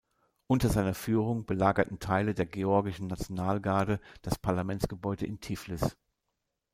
[0.47, 5.95] Unter seiner Führung belagerten Teile der georgischen Nationalgarde das Parlamentsgebäude in Tiflis.